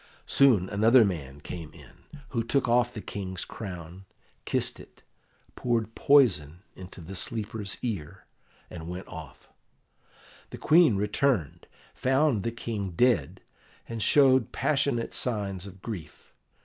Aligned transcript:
Soon 0.25 0.67
another 0.67 1.05
man 1.05 1.41
came 1.41 1.71
in, 1.73 2.17
who 2.29 2.43
took 2.43 2.67
off 2.67 2.91
the 2.91 3.01
King's 3.03 3.45
crown, 3.45 4.05
kissed 4.45 4.79
it, 4.79 5.03
poured 5.55 5.93
poison 5.93 6.63
into 6.75 7.01
the 7.01 7.15
sleeper's 7.15 7.77
ear, 7.83 8.25
and 8.67 8.89
went 8.89 9.07
off. 9.07 9.47
The 10.49 10.57
Queen 10.57 10.95
returned, 10.95 11.67
found 11.93 12.41
the 12.41 12.51
King 12.51 12.93
dead, 12.93 13.41
and 13.87 14.01
showed 14.01 14.51
passionate 14.51 15.13
signs 15.13 15.67
of 15.67 15.83
grief. 15.83 16.33